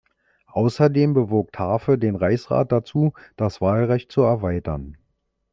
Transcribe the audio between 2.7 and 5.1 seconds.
dazu, das Wahlrecht zu erweitern.